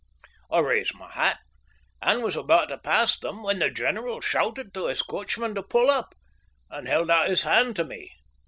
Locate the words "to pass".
2.69-3.19